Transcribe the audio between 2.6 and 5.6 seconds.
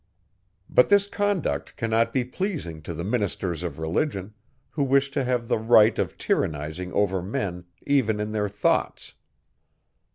to the ministers of religion, who wish to have the